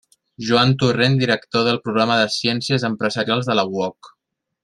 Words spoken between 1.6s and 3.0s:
del programa de Ciències